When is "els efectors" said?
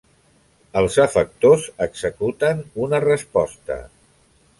0.79-1.67